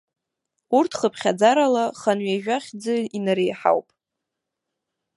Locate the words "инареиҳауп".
3.17-3.87